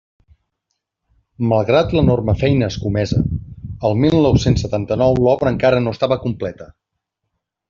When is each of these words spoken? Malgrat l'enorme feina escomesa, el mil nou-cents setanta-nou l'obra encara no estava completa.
Malgrat 1.51 1.93
l'enorme 1.97 2.35
feina 2.43 2.69
escomesa, 2.75 3.21
el 3.91 3.95
mil 4.07 4.19
nou-cents 4.27 4.65
setanta-nou 4.67 5.21
l'obra 5.27 5.55
encara 5.57 5.85
no 5.87 5.95
estava 5.99 6.19
completa. 6.27 6.71